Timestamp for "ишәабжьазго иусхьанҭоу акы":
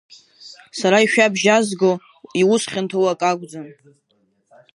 1.05-3.25